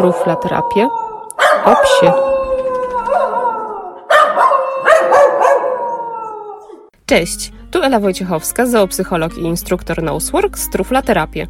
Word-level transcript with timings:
truflaterapię 0.00 0.88
o 1.64 1.76
psie. 1.76 2.12
Cześć, 7.06 7.52
tu 7.70 7.82
Ela 7.82 8.00
Wojciechowska, 8.00 8.66
zoopsycholog 8.66 9.38
i 9.38 9.40
instruktor 9.40 10.02
Nosework 10.02 10.58
z 10.58 10.70
Truflaterapię. 10.70 11.46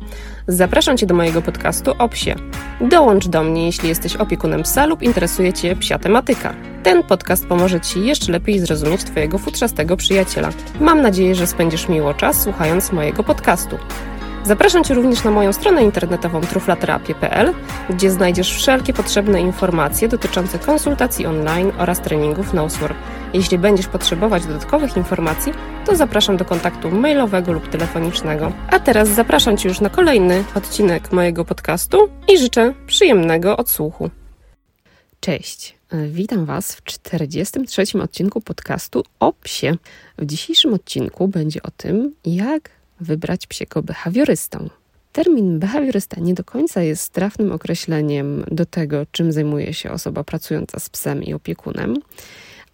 Zapraszam 0.49 0.97
Cię 0.97 1.07
do 1.07 1.15
mojego 1.15 1.43
podcastu 1.43 1.93
o 1.99 2.09
psie. 2.09 2.35
Dołącz 2.81 3.29
do 3.29 3.43
mnie, 3.43 3.67
jeśli 3.67 3.89
jesteś 3.89 4.17
opiekunem 4.17 4.63
psa 4.63 4.87
lub 4.87 5.03
interesuje 5.03 5.53
Cię 5.53 5.77
psia 5.77 5.99
tematyka. 5.99 6.55
Ten 6.83 7.03
podcast 7.03 7.47
pomoże 7.47 7.81
Ci 7.81 8.07
jeszcze 8.07 8.33
lepiej 8.33 8.59
zrozumieć 8.59 9.05
Twojego 9.05 9.39
futrzastego 9.39 9.97
przyjaciela. 9.97 10.49
Mam 10.81 11.03
nadzieję, 11.03 11.35
że 11.35 11.47
spędzisz 11.47 11.89
miło 11.89 12.15
czas 12.15 12.43
słuchając 12.43 12.93
mojego 12.93 13.25
podcastu. 13.25 13.79
Zapraszam 14.45 14.85
Cię 14.85 14.95
również 14.95 15.25
na 15.25 15.31
moją 15.31 15.53
stronę 15.53 15.85
internetową 15.85 16.41
truflaterapię.pl, 16.41 17.55
gdzie 17.91 18.11
znajdziesz 18.11 18.55
wszelkie 18.55 18.93
potrzebne 18.93 19.41
informacje 19.41 20.09
dotyczące 20.09 20.59
konsultacji 20.59 21.27
online 21.27 21.73
oraz 21.79 22.01
treningów 22.01 22.55
Nosework. 22.55 22.97
Jeśli 23.35 23.59
będziesz 23.59 23.87
potrzebować 23.87 24.47
dodatkowych 24.47 24.97
informacji, 24.97 25.53
to 25.87 25.97
zapraszam 25.97 26.37
do 26.37 26.45
kontaktu 26.45 26.91
mailowego 26.91 27.53
lub 27.53 27.69
telefonicznego. 27.69 28.53
A 28.71 28.79
teraz 28.79 29.09
zapraszam 29.09 29.57
Cię 29.57 29.69
już 29.69 29.81
na 29.81 29.91
kolejny 29.91 30.45
odcinek 30.55 31.13
mojego 31.13 31.45
podcastu 31.45 32.09
i 32.35 32.39
życzę 32.39 32.75
przyjemnego 32.87 33.57
odsłuchu. 33.57 34.11
Cześć, 35.21 35.77
witam 36.09 36.45
Was 36.45 36.75
w 36.75 36.83
43. 36.85 37.83
odcinku 38.03 38.41
podcastu 38.41 39.05
o 39.21 39.33
psie. 39.33 39.77
W 40.19 40.27
dzisiejszym 40.27 40.75
odcinku 40.75 41.29
będzie 41.29 41.63
o 41.63 41.71
tym, 41.71 42.15
jak 42.25 42.80
wybrać 43.01 43.47
psiego 43.47 43.83
behawiorystę. 43.83 44.69
Termin 45.13 45.59
behawiorysta 45.59 46.21
nie 46.21 46.35
do 46.35 46.45
końca 46.45 46.83
jest 46.83 47.13
trafnym 47.13 47.53
określeniem 47.53 48.45
do 48.51 48.67
tego, 48.67 49.07
czym 49.13 49.33
zajmuje 49.33 49.75
się 49.75 49.91
osoba 49.91 50.25
pracująca 50.25 50.79
z 50.79 50.89
psem 50.89 51.23
i 51.23 51.35
opiekunem, 51.35 51.97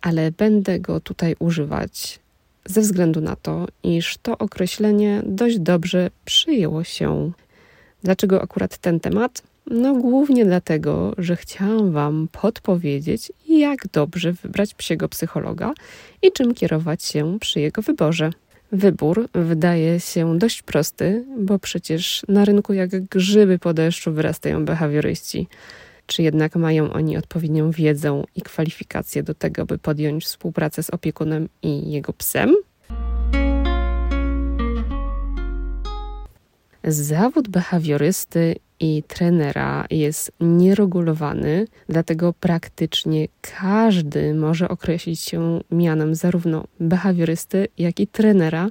ale 0.00 0.32
będę 0.32 0.80
go 0.80 1.00
tutaj 1.00 1.36
używać 1.38 2.20
ze 2.64 2.80
względu 2.80 3.20
na 3.20 3.36
to, 3.36 3.66
iż 3.82 4.18
to 4.22 4.38
określenie 4.38 5.22
dość 5.26 5.58
dobrze 5.58 6.10
przyjęło 6.24 6.84
się. 6.84 7.32
Dlaczego 8.02 8.42
akurat 8.42 8.78
ten 8.78 9.00
temat? 9.00 9.42
No, 9.66 9.94
głównie 9.94 10.44
dlatego, 10.44 11.14
że 11.18 11.36
chciałam 11.36 11.92
Wam 11.92 12.28
podpowiedzieć, 12.32 13.32
jak 13.48 13.88
dobrze 13.92 14.32
wybrać 14.32 14.74
psiego 14.74 15.08
psychologa 15.08 15.72
i 16.22 16.32
czym 16.32 16.54
kierować 16.54 17.04
się 17.04 17.38
przy 17.40 17.60
jego 17.60 17.82
wyborze. 17.82 18.30
Wybór 18.72 19.28
wydaje 19.32 20.00
się 20.00 20.38
dość 20.38 20.62
prosty, 20.62 21.24
bo 21.38 21.58
przecież 21.58 22.22
na 22.28 22.44
rynku 22.44 22.72
jak 22.72 23.04
grzyby 23.04 23.58
po 23.58 23.74
deszczu 23.74 24.12
wyrastają 24.12 24.64
behawioryści. 24.64 25.48
Czy 26.06 26.22
jednak 26.22 26.56
mają 26.56 26.92
oni 26.92 27.16
odpowiednią 27.16 27.70
wiedzę 27.70 28.22
i 28.36 28.42
kwalifikacje 28.42 29.22
do 29.22 29.34
tego, 29.34 29.66
by 29.66 29.78
podjąć 29.78 30.24
współpracę 30.24 30.82
z 30.82 30.90
opiekunem 30.90 31.48
i 31.62 31.90
jego 31.90 32.12
psem? 32.12 32.54
Zawód 36.84 37.48
behawiorysty 37.48 38.56
i 38.80 39.02
trenera 39.08 39.86
jest 39.90 40.32
nieregulowany, 40.40 41.66
dlatego 41.88 42.32
praktycznie 42.32 43.28
każdy 43.60 44.34
może 44.34 44.68
określić 44.68 45.20
się 45.20 45.60
mianem 45.70 46.14
zarówno 46.14 46.64
behawiorysty, 46.80 47.68
jak 47.78 48.00
i 48.00 48.06
trenera, 48.06 48.70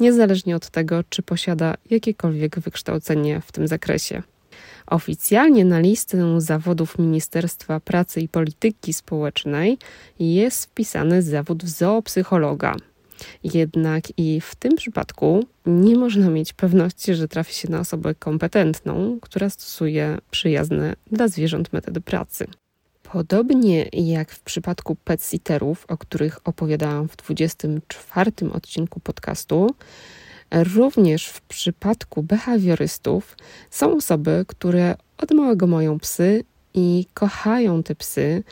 niezależnie 0.00 0.56
od 0.56 0.70
tego, 0.70 1.04
czy 1.08 1.22
posiada 1.22 1.74
jakiekolwiek 1.90 2.60
wykształcenie 2.60 3.40
w 3.40 3.52
tym 3.52 3.68
zakresie. 3.68 4.22
Oficjalnie 4.86 5.64
na 5.64 5.80
listę 5.80 6.40
zawodów 6.40 6.98
Ministerstwa 6.98 7.80
Pracy 7.80 8.20
i 8.20 8.28
Polityki 8.28 8.92
Społecznej 8.92 9.78
jest 10.18 10.64
wpisany 10.64 11.22
zawód 11.22 11.64
zoopsychologa. 11.64 12.76
Jednak 13.44 14.04
i 14.16 14.40
w 14.40 14.54
tym 14.54 14.76
przypadku 14.76 15.46
nie 15.66 15.96
można 15.96 16.30
mieć 16.30 16.52
pewności, 16.52 17.14
że 17.14 17.28
trafi 17.28 17.54
się 17.54 17.70
na 17.70 17.80
osobę 17.80 18.14
kompetentną, 18.14 19.18
która 19.20 19.50
stosuje 19.50 20.18
przyjazne 20.30 20.94
dla 21.12 21.28
zwierząt 21.28 21.72
metody 21.72 22.00
pracy. 22.00 22.46
Podobnie 23.02 23.88
jak 23.92 24.30
w 24.30 24.40
przypadku 24.40 24.96
pet-sitterów, 25.04 25.84
o 25.88 25.98
których 25.98 26.40
opowiadałam 26.44 27.08
w 27.08 27.16
24 27.16 28.32
odcinku 28.52 29.00
podcastu, 29.00 29.74
również 30.50 31.26
w 31.26 31.40
przypadku 31.40 32.22
behawiorystów 32.22 33.36
są 33.70 33.96
osoby, 33.96 34.44
które 34.48 34.94
od 35.18 35.30
małego 35.30 35.66
mają 35.66 35.98
psy 35.98 36.44
i 36.74 37.06
kochają 37.14 37.82
te 37.82 37.94
psy, 37.94 38.42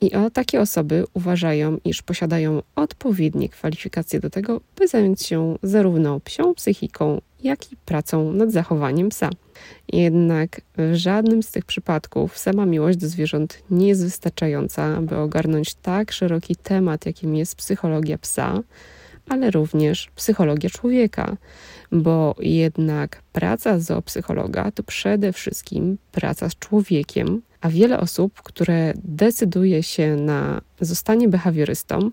i 0.00 0.14
o 0.14 0.30
takie 0.30 0.60
osoby 0.60 1.04
uważają, 1.14 1.78
iż 1.84 2.02
posiadają 2.02 2.62
odpowiednie 2.74 3.48
kwalifikacje 3.48 4.20
do 4.20 4.30
tego, 4.30 4.60
by 4.76 4.88
zająć 4.88 5.22
się 5.22 5.58
zarówno 5.62 6.20
psią 6.20 6.54
psychiką, 6.54 7.20
jak 7.42 7.72
i 7.72 7.76
pracą 7.76 8.32
nad 8.32 8.52
zachowaniem 8.52 9.08
psa. 9.08 9.30
Jednak 9.92 10.60
w 10.78 10.94
żadnym 10.94 11.42
z 11.42 11.50
tych 11.50 11.64
przypadków 11.64 12.38
sama 12.38 12.66
miłość 12.66 12.98
do 12.98 13.08
zwierząt 13.08 13.62
nie 13.70 13.88
jest 13.88 14.04
wystarczająca, 14.04 15.00
by 15.02 15.16
ogarnąć 15.16 15.74
tak 15.74 16.12
szeroki 16.12 16.56
temat, 16.56 17.06
jakim 17.06 17.34
jest 17.36 17.56
psychologia 17.56 18.18
psa, 18.18 18.62
ale 19.28 19.50
również 19.50 20.10
psychologia 20.14 20.70
człowieka, 20.70 21.36
bo 21.92 22.34
jednak 22.38 23.22
praca 23.32 23.78
zoopsychologa 23.78 24.70
to 24.70 24.82
przede 24.82 25.32
wszystkim 25.32 25.98
praca 26.12 26.48
z 26.48 26.56
człowiekiem, 26.56 27.42
a 27.66 27.70
wiele 27.70 28.00
osób, 28.00 28.42
które 28.42 28.92
decyduje 29.04 29.82
się 29.82 30.16
na 30.16 30.60
zostanie 30.80 31.28
behawiorystą, 31.28 32.10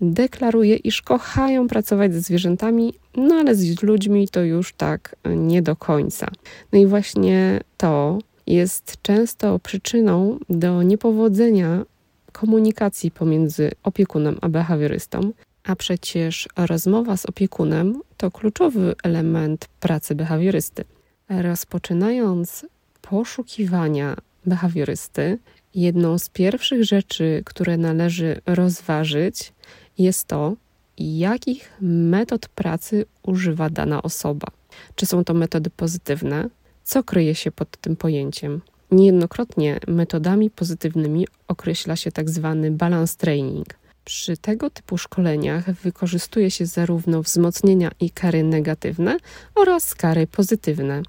deklaruje, 0.00 0.76
iż 0.76 1.02
kochają 1.02 1.68
pracować 1.68 2.14
ze 2.14 2.20
zwierzętami, 2.20 2.94
no 3.16 3.34
ale 3.34 3.54
z 3.54 3.82
ludźmi 3.82 4.28
to 4.28 4.40
już 4.40 4.72
tak 4.72 5.16
nie 5.36 5.62
do 5.62 5.76
końca. 5.76 6.28
No 6.72 6.78
i 6.78 6.86
właśnie 6.86 7.60
to 7.76 8.18
jest 8.46 8.96
często 9.02 9.58
przyczyną 9.58 10.38
do 10.48 10.82
niepowodzenia 10.82 11.84
komunikacji 12.32 13.10
pomiędzy 13.10 13.70
opiekunem 13.82 14.38
a 14.40 14.48
behawiorystą, 14.48 15.32
a 15.64 15.76
przecież 15.76 16.48
rozmowa 16.56 17.16
z 17.16 17.26
opiekunem 17.26 18.00
to 18.16 18.30
kluczowy 18.30 18.94
element 19.02 19.68
pracy 19.80 20.14
behawiorysty. 20.14 20.84
Rozpoczynając 21.28 22.66
poszukiwania 23.02 24.16
behawiorysty, 24.46 25.38
jedną 25.74 26.18
z 26.18 26.28
pierwszych 26.28 26.84
rzeczy, 26.84 27.42
które 27.44 27.76
należy 27.76 28.40
rozważyć, 28.46 29.52
jest 29.98 30.28
to, 30.28 30.56
jakich 30.98 31.72
metod 31.80 32.48
pracy 32.48 33.04
używa 33.22 33.70
dana 33.70 34.02
osoba. 34.02 34.46
Czy 34.94 35.06
są 35.06 35.24
to 35.24 35.34
metody 35.34 35.70
pozytywne? 35.70 36.48
Co 36.84 37.02
kryje 37.02 37.34
się 37.34 37.50
pod 37.50 37.76
tym 37.76 37.96
pojęciem? 37.96 38.60
Niejednokrotnie 38.90 39.80
metodami 39.88 40.50
pozytywnymi 40.50 41.26
określa 41.48 41.96
się 41.96 42.12
tak 42.12 42.30
zwany 42.30 42.70
balance 42.70 43.16
training. 43.16 43.66
Przy 44.04 44.36
tego 44.36 44.70
typu 44.70 44.98
szkoleniach 44.98 45.72
wykorzystuje 45.72 46.50
się 46.50 46.66
zarówno 46.66 47.22
wzmocnienia 47.22 47.90
i 48.00 48.10
kary 48.10 48.42
negatywne 48.42 49.16
oraz 49.54 49.94
kary 49.94 50.26
pozytywne. 50.26 51.02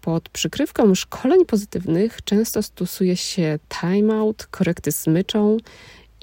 Pod 0.00 0.28
przykrywką 0.28 0.94
szkoleń 0.94 1.46
pozytywnych 1.46 2.24
często 2.24 2.62
stosuje 2.62 3.16
się 3.16 3.58
timeout, 3.80 4.46
korekty 4.46 4.92
smyczą, 4.92 5.56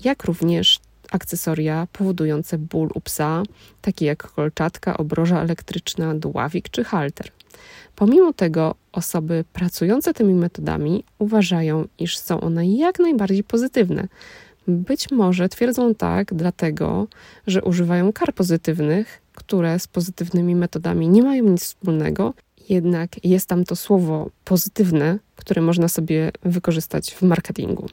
jak 0.04 0.24
również 0.24 0.80
akcesoria 1.12 1.88
powodujące 1.94 2.58
ból 2.58 2.90
u 2.94 3.02
psa, 3.02 3.44
takie 3.82 4.06
jak 4.06 4.32
kolczatka, 4.32 4.98
obroża 4.98 5.42
elektryczna, 5.42 6.16
dławik 6.16 6.70
czy 6.70 6.84
halter. 6.84 7.32
Pomimo 7.96 8.34
tego 8.34 8.76
osoby 8.92 9.46
pracujące 9.54 10.14
tymi 10.14 10.34
metodami 10.34 11.04
uważają, 11.20 11.88
iż 12.00 12.18
są 12.18 12.42
one 12.42 12.68
jak 12.68 13.00
najbardziej 13.00 13.44
pozytywne. 13.44 14.08
Być 14.68 15.12
może 15.12 15.50
twierdzą 15.50 15.96
tak 15.96 16.34
dlatego, 16.34 17.08
że 17.48 17.64
używają 17.64 18.14
kar 18.14 18.34
pozytywnych, 18.34 19.22
które 19.34 19.80
z 19.80 19.88
pozytywnymi 19.88 20.56
metodami 20.56 21.10
nie 21.10 21.24
mają 21.24 21.44
nic 21.44 21.64
wspólnego 21.64 22.34
jednak 22.70 23.26
jest 23.26 23.50
tam 23.50 23.64
to 23.64 23.76
słowo 23.76 24.30
pozytywne, 24.46 25.20
które 25.36 25.62
można 25.62 25.88
sobie 25.88 26.32
wykorzystać 26.44 27.12
w 27.12 27.22
marketingu. 27.22 27.90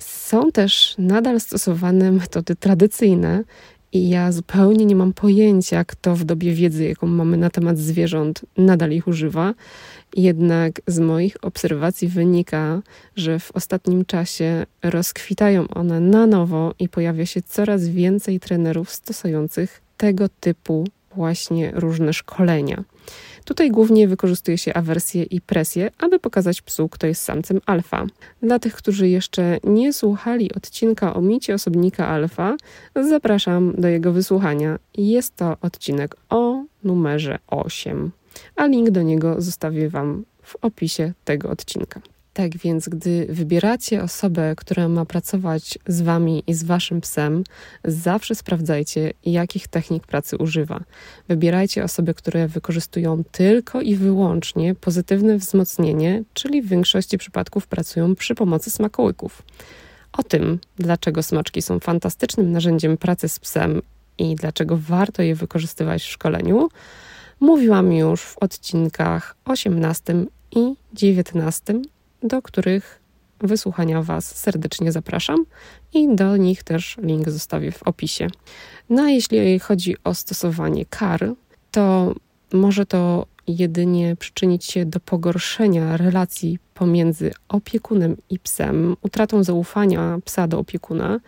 Są 0.00 0.52
też 0.52 0.94
nadal 0.98 1.40
stosowane 1.40 2.12
metody 2.12 2.56
tradycyjne, 2.56 3.44
i 3.92 4.08
ja 4.08 4.32
zupełnie 4.32 4.86
nie 4.86 4.96
mam 4.96 5.12
pojęcia, 5.12 5.84
kto 5.84 6.16
w 6.16 6.24
dobie 6.24 6.52
wiedzy, 6.52 6.88
jaką 6.88 7.06
mamy 7.06 7.36
na 7.36 7.50
temat 7.50 7.78
zwierząt, 7.78 8.44
nadal 8.56 8.90
ich 8.90 9.08
używa. 9.08 9.54
Jednak 10.16 10.80
z 10.86 10.98
moich 10.98 11.36
obserwacji 11.42 12.08
wynika, 12.08 12.82
że 13.16 13.38
w 13.38 13.52
ostatnim 13.52 14.04
czasie 14.04 14.66
rozkwitają 14.82 15.68
one 15.68 16.00
na 16.00 16.26
nowo 16.26 16.74
i 16.78 16.88
pojawia 16.88 17.26
się 17.26 17.42
coraz 17.42 17.88
więcej 17.88 18.40
trenerów 18.40 18.90
stosujących 18.90 19.82
tego 19.96 20.28
typu 20.40 20.84
właśnie 21.16 21.72
różne 21.74 22.12
szkolenia. 22.12 22.84
Tutaj 23.44 23.70
głównie 23.70 24.08
wykorzystuje 24.08 24.58
się 24.58 24.74
awersję 24.74 25.22
i 25.22 25.40
presję, 25.40 25.90
aby 25.98 26.18
pokazać 26.18 26.62
psu, 26.62 26.88
kto 26.88 27.06
jest 27.06 27.22
samcem 27.22 27.60
alfa. 27.66 28.06
Dla 28.42 28.58
tych, 28.58 28.74
którzy 28.74 29.08
jeszcze 29.08 29.58
nie 29.64 29.92
słuchali 29.92 30.54
odcinka 30.54 31.14
o 31.14 31.20
micie 31.20 31.54
osobnika 31.54 32.08
alfa, 32.08 32.56
zapraszam 32.94 33.72
do 33.78 33.88
jego 33.88 34.12
wysłuchania. 34.12 34.78
Jest 34.94 35.36
to 35.36 35.56
odcinek 35.60 36.16
o 36.30 36.64
numerze 36.84 37.38
8, 37.46 38.10
a 38.56 38.66
link 38.66 38.90
do 38.90 39.02
niego 39.02 39.40
zostawię 39.40 39.88
Wam 39.88 40.24
w 40.42 40.56
opisie 40.62 41.12
tego 41.24 41.50
odcinka. 41.50 42.00
Tak 42.36 42.56
więc, 42.56 42.88
gdy 42.88 43.26
wybieracie 43.28 44.02
osobę, 44.02 44.54
która 44.56 44.88
ma 44.88 45.04
pracować 45.04 45.78
z 45.86 46.02
wami 46.02 46.42
i 46.46 46.54
z 46.54 46.64
waszym 46.64 47.00
psem, 47.00 47.44
zawsze 47.84 48.34
sprawdzajcie, 48.34 49.12
jakich 49.24 49.68
technik 49.68 50.06
pracy 50.06 50.36
używa. 50.36 50.80
Wybierajcie 51.28 51.84
osoby, 51.84 52.14
które 52.14 52.48
wykorzystują 52.48 53.24
tylko 53.32 53.80
i 53.80 53.94
wyłącznie 53.96 54.74
pozytywne 54.74 55.38
wzmocnienie, 55.38 56.22
czyli 56.34 56.62
w 56.62 56.68
większości 56.68 57.18
przypadków 57.18 57.66
pracują 57.66 58.14
przy 58.14 58.34
pomocy 58.34 58.70
smakołyków. 58.70 59.42
O 60.12 60.22
tym, 60.22 60.58
dlaczego 60.78 61.22
smaczki 61.22 61.62
są 61.62 61.80
fantastycznym 61.80 62.52
narzędziem 62.52 62.96
pracy 62.96 63.28
z 63.28 63.38
psem 63.38 63.82
i 64.18 64.34
dlaczego 64.34 64.78
warto 64.80 65.22
je 65.22 65.34
wykorzystywać 65.34 66.02
w 66.02 66.10
szkoleniu, 66.10 66.68
mówiłam 67.40 67.92
już 67.92 68.22
w 68.22 68.38
odcinkach 68.38 69.36
18 69.44 70.14
i 70.50 70.74
19 70.92 71.74
do 72.22 72.42
których 72.42 73.00
wysłuchania 73.40 74.02
Was 74.02 74.36
serdecznie 74.36 74.92
zapraszam 74.92 75.44
i 75.94 76.14
do 76.14 76.36
nich 76.36 76.62
też 76.62 76.96
link 77.02 77.30
zostawię 77.30 77.72
w 77.72 77.82
opisie. 77.82 78.26
No 78.90 79.02
a 79.02 79.10
jeśli 79.10 79.58
chodzi 79.58 79.96
o 80.04 80.14
stosowanie 80.14 80.84
kar, 80.86 81.34
to 81.70 82.14
może 82.52 82.86
to 82.86 83.26
jedynie 83.46 84.16
przyczynić 84.16 84.64
się 84.64 84.84
do 84.84 85.00
pogorszenia 85.00 85.96
relacji 85.96 86.58
pomiędzy 86.74 87.32
opiekunem 87.48 88.16
i 88.30 88.38
psem, 88.38 88.96
utratą 89.02 89.44
zaufania 89.44 90.18
psa 90.24 90.48
do 90.48 90.58
opiekuna, 90.58 91.20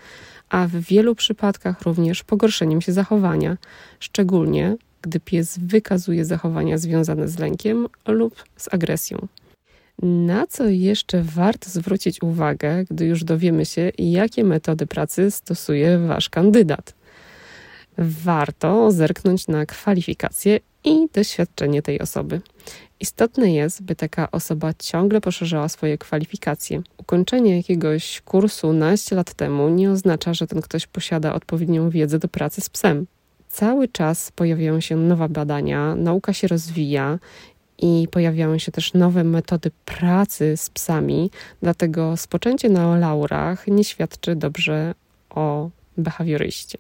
a 0.49 0.67
w 0.67 0.70
wielu 0.70 1.14
przypadkach 1.14 1.82
również 1.82 2.25
pogorszeniem 2.25 2.81
się 2.81 2.93
zachowania, 2.93 3.56
szczególnie 4.00 4.76
gdy 5.02 5.20
pies 5.20 5.58
wykazuje 5.58 6.25
zachowania 6.25 6.79
związane 6.79 7.29
z 7.29 7.38
lękiem 7.38 7.88
lub 8.06 8.44
z 8.56 8.75
agresją. 8.75 9.29
Na 10.03 10.47
co 10.47 10.69
jeszcze 10.69 11.23
warto 11.23 11.71
zwrócić 11.71 12.23
uwagę, 12.23 12.85
gdy 12.91 13.06
już 13.06 13.25
dowiemy 13.25 13.67
się, 13.67 13.93
jakie 13.99 14.45
metody 14.45 14.87
pracy 14.87 15.31
stosuje 15.31 15.99
Wasz 15.99 16.29
kandydat? 16.29 16.95
Warto 17.99 18.93
zerknąć 18.93 19.49
na 19.49 19.67
kwalifikacje 19.67 20.61
i 20.85 21.09
doświadczenie 21.12 21.83
tej 21.83 22.00
osoby. 22.00 22.41
Istotne 23.00 23.53
jest, 23.53 23.83
by 23.83 23.95
taka 23.95 24.31
osoba 24.31 24.73
ciągle 24.79 25.21
poszerzała 25.21 25.69
swoje 25.69 25.99
kwalifikacje. 25.99 26.83
Ukończenie 26.97 27.56
jakiegoś 27.56 28.21
kursu 28.21 28.73
naście 28.73 29.17
lat 29.17 29.35
temu 29.35 29.69
nie 29.69 29.91
oznacza, 29.91 30.35
że 30.35 30.47
ten 30.47 30.62
ktoś 30.62 30.87
posiada 30.87 31.35
odpowiednią 31.35 31.91
wiedzę 31.91 32.19
do 32.19 32.29
pracy 32.29 32.61
z 32.61 32.71
psem. 32.71 33.06
Cały 33.49 33.89
czas 33.89 34.31
pojawiają 34.33 34.81
się 34.81 34.97
nowe 34.97 35.29
badania, 35.29 35.95
nauka 35.95 36.33
się 36.33 36.49
rozwija 36.49 37.19
i 37.79 38.09
pojawiają 38.11 38.59
się 38.59 38.73
też 38.73 38.95
nowe 38.95 39.25
metody 39.25 39.71
pracy 39.85 40.57
z 40.57 40.71
psami, 40.71 41.31
dlatego 41.63 42.17
spoczęcie 42.17 42.69
na 42.69 42.99
laurach 42.99 43.67
nie 43.67 43.85
świadczy 43.85 44.37
dobrze 44.37 44.95
o 45.31 45.71
behawioryście. 45.97 46.79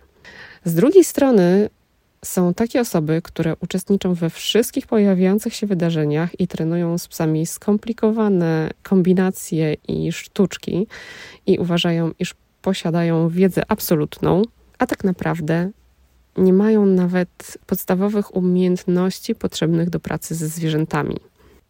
Z 0.64 0.74
drugiej 0.74 1.04
strony 1.04 1.70
są 2.24 2.54
takie 2.54 2.80
osoby, 2.80 3.22
które 3.22 3.56
uczestniczą 3.60 4.14
we 4.14 4.30
wszystkich 4.30 4.86
pojawiających 4.86 5.54
się 5.54 5.66
wydarzeniach 5.66 6.40
i 6.40 6.48
trenują 6.48 6.98
z 6.98 7.08
psami 7.08 7.46
skomplikowane 7.46 8.70
kombinacje 8.82 9.74
i 9.88 10.12
sztuczki 10.12 10.86
i 11.46 11.58
uważają, 11.58 12.10
iż 12.18 12.34
posiadają 12.62 13.28
wiedzę 13.28 13.62
absolutną, 13.68 14.42
a 14.78 14.86
tak 14.86 15.04
naprawdę 15.04 15.70
nie 16.38 16.52
mają 16.52 16.86
nawet 16.86 17.58
podstawowych 17.66 18.36
umiejętności 18.36 19.34
potrzebnych 19.34 19.90
do 19.90 20.00
pracy 20.00 20.34
ze 20.34 20.48
zwierzętami. 20.48 21.16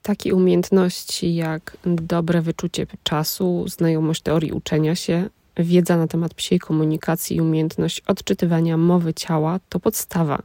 Takie 0.02 0.34
umiejętności 0.34 1.34
jak 1.34 1.76
dobre 1.84 2.42
wyczucie 2.42 2.86
czasu, 3.02 3.64
znajomość 3.68 4.22
teorii 4.22 4.52
uczenia 4.52 4.94
się, 4.94 5.28
wiedza 5.56 5.96
na 5.96 6.06
temat 6.06 6.34
psiej 6.34 6.58
komunikacji 6.58 7.36
i 7.36 7.40
umiejętność 7.40 8.00
odczytywania 8.00 8.76
mowy 8.76 9.14
ciała 9.14 9.60
to 9.68 9.80
podstawa. 9.80 10.42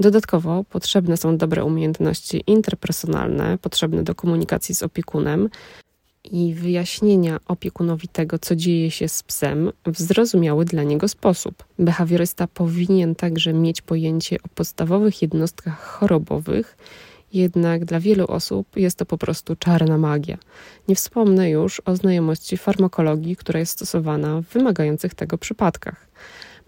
Dodatkowo 0.00 0.64
potrzebne 0.64 1.16
są 1.16 1.36
dobre 1.36 1.64
umiejętności 1.64 2.44
interpersonalne, 2.46 3.58
potrzebne 3.58 4.02
do 4.02 4.14
komunikacji 4.14 4.74
z 4.74 4.82
opiekunem, 4.82 5.48
i 6.32 6.54
wyjaśnienia 6.54 7.40
opiekunowi 7.48 8.08
tego, 8.08 8.38
co 8.38 8.56
dzieje 8.56 8.90
się 8.90 9.08
z 9.08 9.22
psem, 9.22 9.72
w 9.86 10.00
zrozumiały 10.00 10.64
dla 10.64 10.82
niego 10.82 11.08
sposób. 11.08 11.64
Behawiorysta 11.78 12.46
powinien 12.46 13.14
także 13.14 13.52
mieć 13.52 13.82
pojęcie 13.82 14.36
o 14.42 14.48
podstawowych 14.48 15.22
jednostkach 15.22 15.82
chorobowych, 15.82 16.76
jednak 17.32 17.84
dla 17.84 18.00
wielu 18.00 18.26
osób 18.26 18.76
jest 18.76 18.98
to 18.98 19.06
po 19.06 19.18
prostu 19.18 19.56
czarna 19.56 19.98
magia. 19.98 20.38
Nie 20.88 20.94
wspomnę 20.94 21.50
już 21.50 21.80
o 21.84 21.96
znajomości 21.96 22.56
farmakologii, 22.56 23.36
która 23.36 23.60
jest 23.60 23.72
stosowana 23.72 24.40
w 24.40 24.44
wymagających 24.44 25.14
tego 25.14 25.38
przypadkach. 25.38 26.06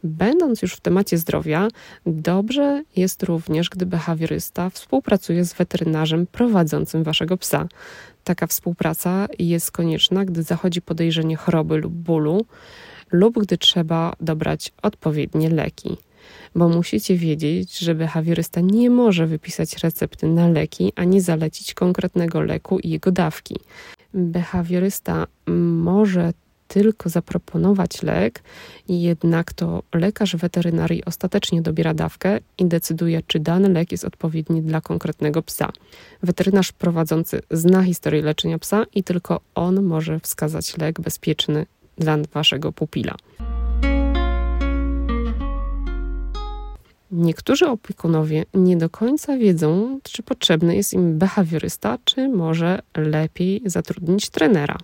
Będąc 0.05 0.62
już 0.62 0.75
w 0.75 0.81
temacie 0.81 1.19
zdrowia, 1.19 1.69
dobrze 2.06 2.82
jest 2.96 3.22
również, 3.22 3.69
gdy 3.69 3.87
behawiorysta 3.87 4.70
współpracuje 4.70 5.44
z 5.44 5.52
weterynarzem 5.52 6.26
prowadzącym 6.26 7.02
waszego 7.02 7.37
psa. 7.37 7.69
Taka 8.28 8.46
współpraca 8.46 9.26
jest 9.38 9.70
konieczna, 9.70 10.25
gdy 10.25 10.42
zachodzi 10.42 10.82
podejrzenie 10.82 11.36
choroby 11.36 11.76
lub 11.76 11.92
bólu, 11.92 12.46
lub 13.12 13.38
gdy 13.38 13.58
trzeba 13.58 14.12
dobrać 14.20 14.72
odpowiednie 14.82 15.50
leki. 15.50 15.96
Bo 16.54 16.69
musicie 16.69 17.16
wiedzieć, 17.16 17.78
że 17.78 17.94
behawiorysta 17.94 18.60
nie 18.60 18.90
może 18.90 19.26
wypisać 19.26 19.76
recepty 19.76 20.26
na 20.26 20.48
leki 20.48 20.92
ani 20.96 21.20
zalecić 21.20 21.75
konkretnego 21.75 22.40
leku 22.40 22.78
i 22.78 22.90
jego 22.90 23.12
dawki. 23.12 23.56
Behawiorysta 24.14 25.26
może 25.72 26.32
tylko 26.69 27.09
zaproponować 27.09 28.03
lek, 28.03 28.43
jednak 28.88 29.53
to 29.53 29.82
lekarz 29.94 30.37
weterynarii 30.37 31.05
ostatecznie 31.05 31.62
dobiera 31.62 31.94
dawkę 31.94 32.38
i 32.59 32.65
decyduje, 32.67 33.23
czy 33.26 33.41
dany 33.41 33.69
lek 33.69 33.93
jest 33.93 34.05
odpowiedni 34.05 34.62
dla 34.62 34.81
konkretnego 34.81 35.43
psa. 35.43 35.73
Weterynarz 36.23 36.73
prowadzący 36.73 37.41
zna 37.50 37.82
historię 37.82 38.23
leczenia 38.23 38.59
psa 38.59 38.85
i 38.94 39.05
tylko 39.05 39.41
on 39.55 39.82
może 39.82 40.20
wskazać 40.20 40.79
lek 40.79 41.01
bezpieczny 41.01 41.67
dla 41.98 42.19
waszego 42.32 42.72
pupila. 42.72 43.15
Niektórzy 47.10 47.67
opiekunowie 47.67 48.44
nie 48.55 48.77
do 48.77 48.91
końca 48.91 49.37
wiedzą, 49.37 50.01
czy 50.03 50.22
potrzebny 50.22 50.77
jest 50.77 50.93
im 50.93 51.19
behawiorysta, 51.19 51.98
czy 52.05 52.29
może 52.29 52.79
lepiej 52.96 53.63
zatrudnić 53.67 54.31
trenera. 54.31 54.77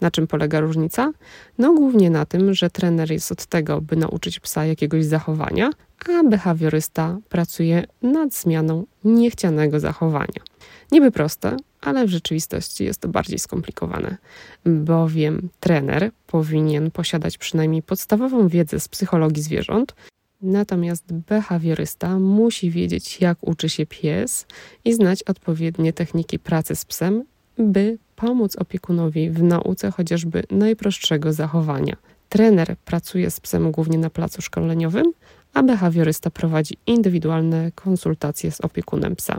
Na 0.00 0.10
czym 0.10 0.26
polega 0.26 0.60
różnica? 0.60 1.12
No 1.58 1.74
głównie 1.74 2.10
na 2.10 2.26
tym, 2.26 2.54
że 2.54 2.70
trener 2.70 3.10
jest 3.10 3.32
od 3.32 3.46
tego, 3.46 3.80
by 3.80 3.96
nauczyć 3.96 4.40
psa 4.40 4.66
jakiegoś 4.66 5.04
zachowania, 5.04 5.70
a 6.08 6.24
behawiorysta 6.24 7.18
pracuje 7.28 7.84
nad 8.02 8.34
zmianą 8.34 8.86
niechcianego 9.04 9.80
zachowania. 9.80 10.42
Niby 10.92 11.10
proste, 11.10 11.56
ale 11.80 12.06
w 12.06 12.10
rzeczywistości 12.10 12.84
jest 12.84 13.00
to 13.00 13.08
bardziej 13.08 13.38
skomplikowane, 13.38 14.16
bowiem 14.66 15.48
trener 15.60 16.10
powinien 16.26 16.90
posiadać 16.90 17.38
przynajmniej 17.38 17.82
podstawową 17.82 18.48
wiedzę 18.48 18.80
z 18.80 18.88
psychologii 18.88 19.42
zwierząt, 19.42 19.94
Natomiast 20.42 21.12
behawiorysta 21.12 22.18
musi 22.18 22.70
wiedzieć, 22.70 23.20
jak 23.20 23.38
uczy 23.40 23.68
się 23.68 23.86
pies 23.86 24.46
i 24.84 24.92
znać 24.92 25.22
odpowiednie 25.22 25.92
techniki 25.92 26.38
pracy 26.38 26.76
z 26.76 26.84
psem, 26.84 27.24
by 27.60 27.98
pomóc 28.16 28.56
opiekunowi 28.56 29.30
w 29.30 29.42
nauce 29.42 29.90
chociażby 29.90 30.42
najprostszego 30.50 31.32
zachowania. 31.32 31.96
Trener 32.28 32.76
pracuje 32.84 33.30
z 33.30 33.40
psem 33.40 33.70
głównie 33.70 33.98
na 33.98 34.10
placu 34.10 34.42
szkoleniowym, 34.42 35.12
a 35.54 35.62
behawiorysta 35.62 36.30
prowadzi 36.30 36.78
indywidualne 36.86 37.72
konsultacje 37.74 38.50
z 38.50 38.60
opiekunem 38.60 39.16
psa. 39.16 39.36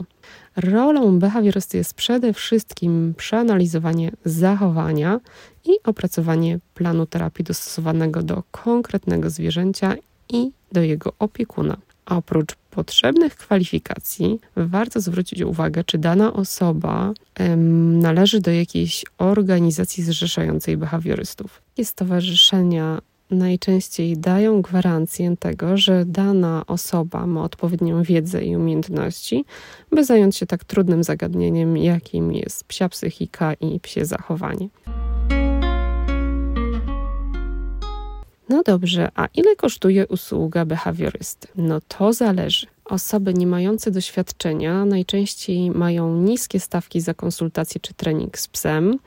Rolą 0.56 1.20
behawiorysty 1.20 1.78
jest 1.78 1.94
przede 1.94 2.34
wszystkim 2.34 3.14
przeanalizowanie 3.18 4.12
zachowania 4.26 5.20
i 5.66 5.72
opracowanie 5.84 6.60
planu 6.74 7.06
terapii 7.06 7.46
dostosowanego 7.46 8.24
do 8.24 8.44
konkretnego 8.52 9.30
zwierzęcia 9.30 9.96
i 10.30 10.52
do 10.72 10.82
jego 10.82 11.14
opiekuna. 11.20 11.78
Oprócz 12.06 12.56
potrzebnych 12.72 13.36
kwalifikacji 13.36 14.40
warto 14.56 15.02
zwrócić 15.02 15.42
uwagę, 15.42 15.84
czy 15.84 15.98
dana 15.98 16.34
osoba 16.34 17.14
należy 18.02 18.42
do 18.42 18.52
jakiejś 18.52 19.06
organizacji 19.18 20.04
zrzeszającej 20.04 20.78
behawiorystów. 20.78 21.62
Takie 21.70 21.86
stowarzyszenia 21.86 23.02
najczęściej 23.32 24.18
dają 24.18 24.62
gwarancję 24.62 25.36
tego, 25.40 25.78
że 25.78 26.06
dana 26.06 26.64
osoba 26.68 27.28
ma 27.28 27.44
odpowiednią 27.44 28.04
wiedzę 28.04 28.46
i 28.46 28.56
umiejętności, 28.56 29.46
by 29.92 30.06
zająć 30.06 30.38
się 30.38 30.46
tak 30.46 30.64
trudnym 30.64 31.04
zagadnieniem, 31.04 31.78
jakim 31.78 32.34
jest 32.34 32.64
psia 32.64 32.90
psychika 32.90 33.54
i 33.54 33.80
psie 33.80 34.06
zachowanie. 34.06 34.68
No 38.52 38.64
dobrze, 38.64 39.10
a 39.16 39.28
ile 39.36 39.56
kosztuje 39.56 40.08
usługa 40.08 40.66
behawiorysty? 40.66 41.48
No 41.56 41.80
to 41.88 42.14
zależy. 42.14 42.68
Osoby 42.86 43.34
nie 43.34 43.48
mające 43.48 43.92
doświadczenia 43.92 44.86
najczęściej 44.86 45.72
mają 45.72 46.16
niskie 46.16 46.60
stawki 46.60 47.02
za 47.02 47.14
konsultację 47.14 47.82
czy 47.82 47.94
trening 47.94 48.38
z 48.38 48.48
psem, 48.48 49.00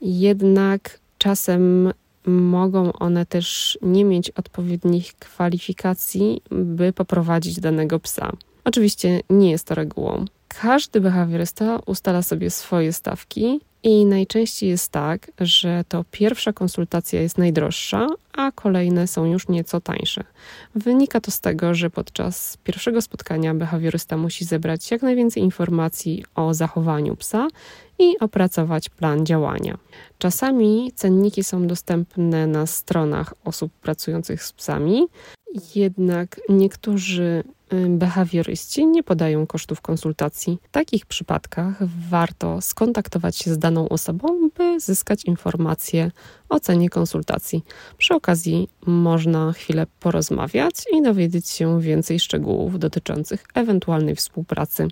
jednak 0.00 1.00
czasem 1.18 1.92
mogą 2.26 2.92
one 2.92 3.26
też 3.26 3.78
nie 3.82 4.04
mieć 4.04 4.30
odpowiednich 4.30 5.14
kwalifikacji, 5.14 6.42
by 6.50 6.92
poprowadzić 6.92 7.60
danego 7.60 8.00
psa. 8.00 8.32
Oczywiście 8.64 9.20
nie 9.30 9.50
jest 9.50 9.66
to 9.66 9.74
regułą. 9.74 10.24
Każdy 10.48 11.00
behawiorysta 11.00 11.78
ustala 11.86 12.22
sobie 12.22 12.50
swoje 12.50 12.92
stawki 12.92 13.60
i 13.84 14.06
najczęściej 14.06 14.68
jest 14.70 14.92
tak, 14.92 15.30
że 15.40 15.84
to 15.88 16.04
pierwsza 16.10 16.52
konsultacja 16.52 17.20
jest 17.20 17.38
najdroższa, 17.38 18.06
a 18.32 18.52
kolejne 18.52 19.06
są 19.06 19.24
już 19.24 19.48
nieco 19.48 19.80
tańsze. 19.80 20.24
Wynika 20.74 21.20
to 21.20 21.30
z 21.30 21.40
tego, 21.40 21.74
że 21.74 21.90
podczas 21.90 22.56
pierwszego 22.56 23.02
spotkania 23.02 23.54
behawiorysta 23.54 24.16
musi 24.16 24.44
zebrać 24.44 24.90
jak 24.90 25.02
najwięcej 25.02 25.42
informacji 25.42 26.24
o 26.34 26.54
zachowaniu 26.54 27.16
psa 27.16 27.48
i 27.98 28.18
opracować 28.18 28.88
plan 28.88 29.26
działania. 29.26 29.78
Czasami 30.18 30.92
cenniki 30.94 31.44
są 31.44 31.66
dostępne 31.66 32.46
na 32.46 32.66
stronach 32.66 33.34
osób 33.44 33.72
pracujących 33.72 34.44
z 34.44 34.52
psami, 34.52 35.06
jednak 35.74 36.40
niektórzy 36.48 37.44
behawioryści 37.88 38.86
nie 38.86 39.02
podają 39.02 39.46
kosztów 39.46 39.80
konsultacji. 39.80 40.58
W 40.62 40.70
takich 40.70 41.06
przypadkach 41.06 41.78
warto 42.10 42.60
skontaktować 42.60 43.36
się 43.36 43.54
z 43.54 43.58
daną 43.58 43.88
osobą, 43.88 44.50
by 44.56 44.80
zyskać 44.80 45.24
informacje 45.24 46.10
o 46.48 46.60
cenie 46.60 46.90
konsultacji. 46.90 47.64
Przy 47.98 48.14
okazji 48.14 48.68
można 48.86 49.52
chwilę 49.52 49.86
porozmawiać 50.00 50.74
i 50.92 51.02
dowiedzieć 51.02 51.48
się 51.48 51.80
więcej 51.80 52.20
szczegółów 52.20 52.78
dotyczących 52.78 53.44
ewentualnej 53.54 54.16
współpracy. 54.16 54.88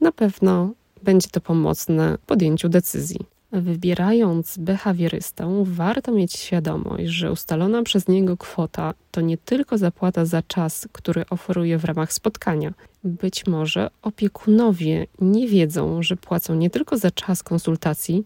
Na 0.00 0.12
pewno 0.12 0.70
będzie 1.02 1.28
to 1.28 1.40
pomocne 1.40 2.18
w 2.18 2.26
podjęciu 2.26 2.68
decyzji. 2.68 3.31
Wybierając 3.52 4.58
behawiorystę, 4.58 5.64
warto 5.66 6.12
mieć 6.12 6.32
świadomość, 6.32 7.04
że 7.04 7.32
ustalona 7.32 7.82
przez 7.82 8.08
niego 8.08 8.36
kwota 8.36 8.94
to 9.10 9.20
nie 9.20 9.38
tylko 9.38 9.78
zapłata 9.78 10.24
za 10.24 10.42
czas, 10.42 10.88
który 10.92 11.24
oferuje 11.30 11.78
w 11.78 11.84
ramach 11.84 12.12
spotkania. 12.12 12.72
Być 13.04 13.46
może 13.46 13.90
opiekunowie 14.02 15.06
nie 15.20 15.48
wiedzą, 15.48 16.02
że 16.02 16.16
płacą 16.16 16.54
nie 16.54 16.70
tylko 16.70 16.96
za 16.96 17.10
czas 17.10 17.42
konsultacji, 17.42 18.24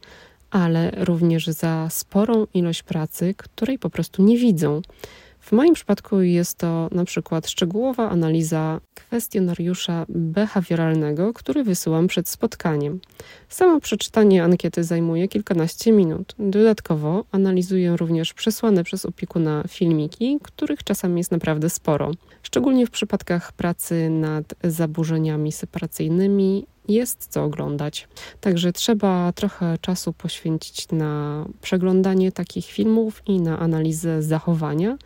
ale 0.50 0.90
również 0.97 1.47
za 1.47 1.88
sporą 1.90 2.47
ilość 2.54 2.83
pracy, 2.83 3.35
której 3.37 3.78
po 3.78 3.90
prostu 3.90 4.23
nie 4.23 4.38
widzą. 4.38 4.83
W 5.47 5.53
moim 5.53 5.75
przypadku 5.75 6.21
jest 6.21 6.59
to 6.59 6.88
na 6.93 7.05
przykład 7.05 7.49
szczegółowa 7.49 8.11
analiza 8.11 8.81
kwestionariusza 8.95 10.07
behawioralnego, 10.09 11.33
który 11.33 11.65
wysyłam 11.65 12.07
przed 12.07 12.29
spotkaniem. 12.29 13.00
Samo 13.49 13.81
przeczytanie 13.81 14.45
ankiety 14.45 14.85
zajmuje 14.85 15.29
kilkanaście 15.29 15.93
minut. 15.93 16.35
Dodatkowo 16.38 17.25
analizuję 17.33 17.97
również 17.97 18.35
przesłane 18.35 18.85
przez 18.85 19.05
opiekuna 19.05 19.65
filmiki, 19.69 20.38
których 20.43 20.85
czasami 20.85 21.19
jest 21.19 21.31
naprawdę 21.31 21.71
sporo. 21.71 22.11
Szczególnie 22.43 22.87
w 22.87 22.91
przypadkach 22.91 23.53
pracy 23.53 24.11
nad 24.11 24.55
zaburzeniami 24.65 25.53
separacyjnymi 25.53 26.67
jest 26.88 27.26
co 27.26 27.45
oglądać. 27.45 28.09
Także 28.41 28.73
trzeba 28.73 29.33
trochę 29.33 29.79
czasu 29.81 30.12
poświęcić 30.12 30.88
na 30.93 31.45
przeglądanie 31.61 32.33
takich 32.33 32.67
filmów 32.67 33.23
i 33.26 33.41
na 33.41 33.59
analizę 33.59 34.23
zachowania. 34.23 34.99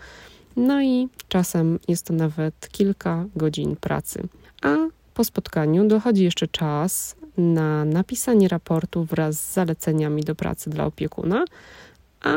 No 0.56 0.82
i 0.82 1.08
czasem 1.28 1.78
jest 1.88 2.06
to 2.06 2.14
nawet 2.14 2.68
kilka 2.72 3.24
godzin 3.36 3.76
pracy. 3.76 4.28
A 4.62 4.76
po 5.14 5.24
spotkaniu 5.24 5.88
dochodzi 5.88 6.24
jeszcze 6.24 6.48
czas 6.48 7.16
na 7.38 7.84
napisanie 7.84 8.48
raportu 8.48 9.04
wraz 9.04 9.40
z 9.40 9.52
zaleceniami 9.52 10.22
do 10.22 10.34
pracy 10.34 10.70
dla 10.70 10.86
opiekuna, 10.86 11.44
a 12.20 12.36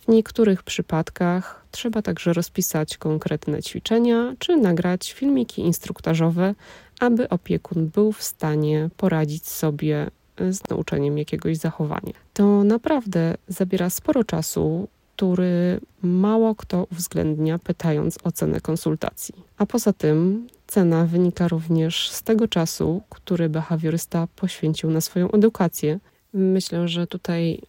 w 0.00 0.08
niektórych 0.08 0.62
przypadkach 0.62 1.66
trzeba 1.70 2.02
także 2.02 2.32
rozpisać 2.32 2.98
konkretne 2.98 3.62
ćwiczenia 3.62 4.34
czy 4.38 4.56
nagrać 4.56 5.12
filmiki 5.12 5.62
instruktażowe, 5.62 6.54
aby 7.00 7.28
opiekun 7.28 7.86
był 7.86 8.12
w 8.12 8.22
stanie 8.22 8.90
poradzić 8.96 9.48
sobie 9.48 10.10
z 10.38 10.70
nauczeniem 10.70 11.18
jakiegoś 11.18 11.56
zachowania. 11.56 12.12
To 12.34 12.64
naprawdę 12.64 13.34
zabiera 13.48 13.90
sporo 13.90 14.24
czasu, 14.24 14.88
który 15.16 15.80
mało 16.02 16.54
kto 16.54 16.86
uwzględnia, 16.92 17.58
pytając 17.58 18.18
o 18.24 18.32
cenę 18.32 18.60
konsultacji. 18.60 19.34
A 19.58 19.66
poza 19.66 19.92
tym 19.92 20.46
cena 20.66 21.06
wynika 21.06 21.48
również 21.48 22.10
z 22.10 22.22
tego 22.22 22.48
czasu, 22.48 23.02
który 23.08 23.48
behawiorysta 23.48 24.28
poświęcił 24.36 24.90
na 24.90 25.00
swoją 25.00 25.30
edukację. 25.30 25.98
Myślę, 26.32 26.88
że 26.88 27.06
tutaj 27.06 27.54
y, 27.54 27.60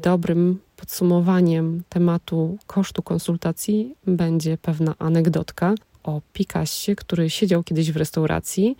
dobrym 0.00 0.60
podsumowaniem 0.76 1.82
tematu 1.88 2.58
kosztu 2.66 3.02
konsultacji 3.02 3.94
będzie 4.06 4.58
pewna 4.58 4.94
anegdotka 4.98 5.74
o 6.02 6.20
Picassie, 6.32 6.96
który 6.96 7.30
siedział 7.30 7.62
kiedyś 7.62 7.92
w 7.92 7.96
restauracji 7.96 8.76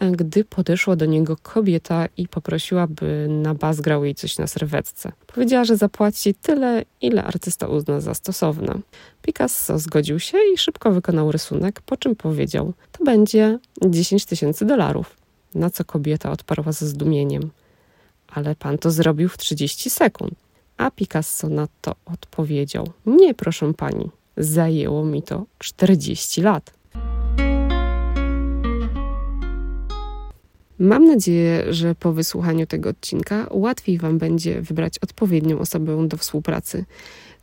gdy 0.00 0.44
podeszła 0.44 0.96
do 0.96 1.06
niego 1.06 1.36
kobieta 1.42 2.08
i 2.16 2.28
poprosiła, 2.28 2.86
by 2.86 3.26
na 3.30 3.54
bas 3.54 3.80
grał 3.80 4.04
jej 4.04 4.14
coś 4.14 4.38
na 4.38 4.46
serwetce. 4.46 5.12
Powiedziała, 5.26 5.64
że 5.64 5.76
zapłaci 5.76 6.34
tyle, 6.34 6.84
ile 7.00 7.24
artysta 7.24 7.66
uzna 7.66 8.00
za 8.00 8.14
stosowne. 8.14 8.78
Picasso 9.22 9.78
zgodził 9.78 10.20
się 10.20 10.38
i 10.54 10.58
szybko 10.58 10.92
wykonał 10.92 11.32
rysunek, 11.32 11.80
po 11.80 11.96
czym 11.96 12.16
powiedział: 12.16 12.72
To 12.92 13.04
będzie 13.04 13.58
10 13.86 14.24
tysięcy 14.24 14.64
dolarów. 14.64 15.16
Na 15.54 15.70
co 15.70 15.84
kobieta 15.84 16.30
odparła 16.30 16.72
ze 16.72 16.86
zdumieniem: 16.86 17.50
Ale 18.28 18.54
pan 18.54 18.78
to 18.78 18.90
zrobił 18.90 19.28
w 19.28 19.38
30 19.38 19.90
sekund. 19.90 20.34
A 20.76 20.90
Picasso 20.90 21.48
na 21.48 21.68
to 21.80 21.94
odpowiedział: 22.04 22.88
Nie, 23.06 23.34
proszę 23.34 23.74
pani, 23.74 24.10
zajęło 24.36 25.04
mi 25.04 25.22
to 25.22 25.44
40 25.58 26.42
lat. 26.42 26.75
Mam 30.78 31.04
nadzieję, 31.04 31.64
że 31.72 31.94
po 31.94 32.12
wysłuchaniu 32.12 32.66
tego 32.66 32.90
odcinka 32.90 33.46
łatwiej 33.50 33.98
Wam 33.98 34.18
będzie 34.18 34.62
wybrać 34.62 34.98
odpowiednią 34.98 35.58
osobę 35.58 36.08
do 36.08 36.16
współpracy. 36.16 36.84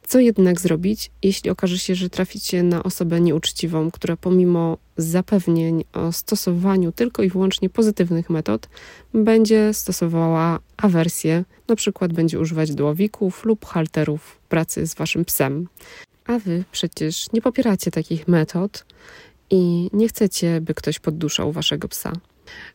Co 0.08 0.20
jednak 0.20 0.62
zrobić, 0.62 1.12
jeśli 1.24 1.50
okaże 1.50 1.78
się, 1.78 1.96
że 1.96 2.10
traficie 2.10 2.64
na 2.64 2.84
osobę 2.84 3.22
nieuczciwą, 3.22 3.92
która 3.92 4.18
pomimo 4.18 4.78
zapewnień 4.98 5.84
o 5.94 6.12
stosowaniu 6.12 6.92
tylko 6.92 7.24
i 7.24 7.30
wyłącznie 7.30 7.70
pozytywnych 7.70 8.30
metod, 8.30 8.70
będzie 9.14 9.74
stosowała 9.74 10.60
awersję, 10.78 11.46
na 11.68 11.76
przykład 11.76 12.14
będzie 12.14 12.40
używać 12.40 12.76
dłowików 12.76 13.46
lub 13.46 13.66
halterów 13.66 14.40
pracy 14.50 14.88
z 14.88 14.96
Waszym 14.96 15.26
psem. 15.26 15.68
A 16.26 16.40
Wy 16.40 16.64
przecież 16.72 17.32
nie 17.34 17.42
popieracie 17.42 17.92
takich 17.92 18.28
metod 18.28 18.86
i 19.50 19.90
nie 19.94 20.08
chcecie, 20.08 20.62
by 20.62 20.74
ktoś 20.74 21.00
podduszał 21.00 21.52
Waszego 21.52 21.88
psa. 21.88 22.14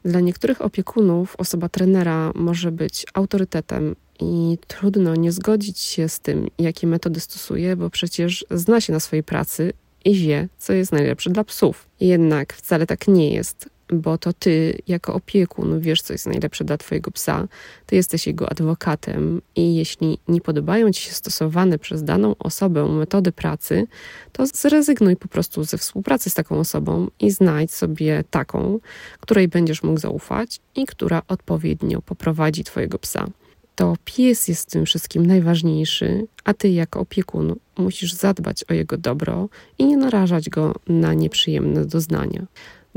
Dla 0.05 0.21
niektórych 0.21 0.63
opiekunów 0.63 1.37
osoba 1.39 1.69
trenera 1.69 2.33
może 2.35 2.73
być 2.73 3.07
autorytetem 3.15 3.97
i 4.21 4.59
trudno 4.67 5.15
nie 5.15 5.33
zgodzić 5.33 5.79
się 5.79 6.09
z 6.09 6.21
tym, 6.21 6.49
jakie 6.59 6.87
metody 6.87 7.21
stosuje, 7.21 7.77
bo 7.77 7.91
przecież 7.91 8.47
zna 8.51 8.81
się 8.81 8.93
na 8.93 9.01
swojej 9.01 9.23
pracy 9.23 9.73
i 10.05 10.15
wie, 10.15 10.49
co 10.59 10.73
jest 10.73 10.93
najlepsze 10.93 11.31
dla 11.31 11.45
psów. 11.45 11.87
Jednak 12.01 12.53
wcale 12.53 12.87
tak 12.87 13.09
nie 13.09 13.35
jest 13.35 13.69
bo 13.93 14.19
to 14.19 14.33
ty, 14.33 14.79
jako 14.89 15.15
opiekun, 15.15 15.81
wiesz, 15.81 16.03
co 16.03 16.13
jest 16.13 16.27
najlepsze 16.27 16.65
dla 16.65 16.77
twojego 16.77 17.11
psa, 17.11 17.49
ty 17.87 17.97
jesteś 17.97 18.27
jego 18.27 18.51
adwokatem 18.51 19.43
i 19.57 19.75
jeśli 19.75 20.19
nie 20.29 20.41
podobają 20.41 20.93
ci 20.93 21.03
się 21.03 21.13
stosowane 21.13 21.79
przez 21.79 22.05
daną 22.05 22.35
osobę 22.39 22.89
metody 22.89 23.33
pracy, 23.33 23.87
to 24.33 24.47
zrezygnuj 24.47 25.17
po 25.17 25.29
prostu 25.29 25.65
ze 25.65 25.79
współpracy 25.79 26.31
z 26.31 26.35
taką 26.35 26.59
osobą 26.59 27.09
i 27.21 27.31
znajdź 27.31 27.73
sobie 27.73 28.25
taką, 28.31 28.81
której 29.21 29.49
będziesz 29.49 29.83
mógł 29.83 30.01
zaufać 30.01 30.61
i 30.75 30.87
która 30.87 31.23
odpowiednio 31.29 32.03
poprowadzi 32.03 32.65
twojego 32.65 32.99
psa. 32.99 33.27
To 33.79 33.97
pies 34.05 34.49
jest 34.49 34.69
w 34.69 34.71
tym 34.73 34.87
wszystkim 34.87 35.27
najważniejszy, 35.27 36.27
a 36.45 36.55
ty, 36.55 36.69
jako 36.69 37.01
opiekun, 37.01 37.55
musisz 37.77 38.13
zadbać 38.13 38.65
o 38.65 38.75
jego 38.75 38.97
dobro 38.97 39.49
i 39.79 39.85
nie 39.85 39.97
narażać 39.97 40.51
go 40.51 40.75
na 40.89 41.15
nieprzyjemne 41.15 41.85
doznania. 41.85 42.47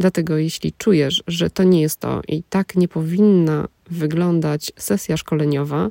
Dlatego 0.02 0.38
jeśli 0.38 0.74
czujesz, 0.74 1.24
że 1.28 1.50
to 1.50 1.64
nie 1.64 1.82
jest 1.82 2.00
to 2.00 2.22
i 2.28 2.44
tak 2.44 2.76
nie 2.76 2.88
powinna 2.88 3.68
wyglądać 3.90 4.72
sesja 4.78 5.18
szkoleniowa, 5.18 5.90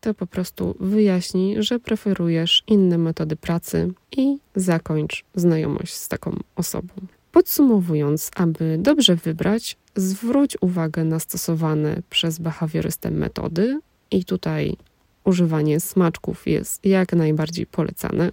to 0.00 0.14
po 0.14 0.26
prostu 0.26 0.76
wyjaśnij, 0.80 1.62
że 1.62 1.78
preferujesz 1.78 2.62
inne 2.66 2.98
metody 2.98 3.36
pracy 3.36 3.92
i 4.16 4.38
zakończ 4.56 5.24
znajomość 5.34 5.94
z 5.94 6.08
taką 6.08 6.36
osobą. 6.56 6.94
Podsumowując, 7.32 8.30
aby 8.36 8.78
dobrze 8.78 9.16
wybrać, 9.16 9.76
zwróć 9.96 10.56
uwagę 10.60 11.04
na 11.04 11.20
stosowane 11.20 12.02
przez 12.10 12.38
behawiorystę 12.38 13.10
metody 13.10 13.80
i 14.10 14.24
tutaj 14.24 14.76
używanie 15.24 15.80
smaczków 15.80 16.46
jest 16.46 16.84
jak 16.84 17.12
najbardziej 17.12 17.66
polecane. 17.66 18.32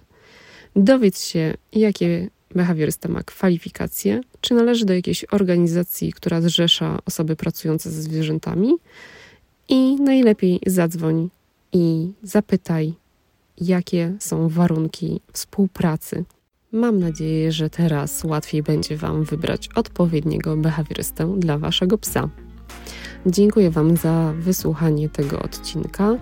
Dowiedz 0.76 1.24
się, 1.24 1.54
jakie 1.72 2.30
behawiorysta 2.54 3.08
ma 3.08 3.22
kwalifikacje, 3.22 4.20
czy 4.40 4.54
należy 4.54 4.84
do 4.84 4.94
jakiejś 4.94 5.24
organizacji, 5.24 6.12
która 6.12 6.40
zrzesza 6.40 6.98
osoby 7.06 7.36
pracujące 7.36 7.90
ze 7.90 8.02
zwierzętami 8.02 8.72
i 9.68 9.96
najlepiej 10.00 10.60
zadzwoń 10.66 11.28
i 11.72 12.12
zapytaj, 12.22 12.94
jakie 13.60 14.16
są 14.18 14.48
warunki 14.48 15.20
współpracy. 15.32 16.24
Mam 16.72 17.00
nadzieję, 17.00 17.52
że 17.52 17.70
teraz 17.70 18.24
łatwiej 18.24 18.62
będzie 18.62 18.96
Wam 18.96 19.24
wybrać 19.24 19.68
odpowiedniego 19.74 20.56
behawiorystę 20.56 21.34
dla 21.38 21.58
Waszego 21.58 21.98
psa. 21.98 22.28
Dziękuję 23.26 23.70
Wam 23.70 23.96
za 23.96 24.34
wysłuchanie 24.38 25.08
tego 25.08 25.42
odcinka 25.42 26.16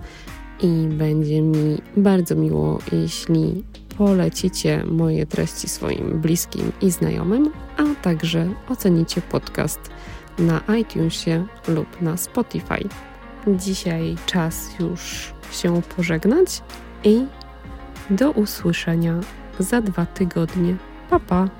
i 0.61 0.87
będzie 0.87 1.41
mi 1.41 1.77
bardzo 1.97 2.35
miło, 2.35 2.79
jeśli 2.91 3.63
polecicie 3.99 4.83
moje 4.85 5.25
treści 5.25 5.69
swoim 5.69 6.21
bliskim 6.21 6.71
i 6.81 6.91
znajomym, 6.91 7.51
a 7.77 7.83
także 8.01 8.49
ocenicie 8.69 9.21
podcast 9.21 9.79
na 10.37 10.61
iTunesie 10.79 11.45
lub 11.67 12.01
na 12.01 12.17
Spotify. 12.17 12.89
Dzisiaj 13.47 14.15
czas 14.25 14.69
już 14.79 15.33
się 15.51 15.81
pożegnać 15.95 16.61
i 17.03 17.25
do 18.09 18.31
usłyszenia 18.31 19.19
za 19.59 19.81
dwa 19.81 20.05
tygodnie. 20.05 20.75
Pa, 21.09 21.19
pa. 21.19 21.58